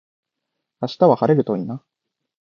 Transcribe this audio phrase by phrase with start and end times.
[0.81, 1.85] 明日は晴れるといいな。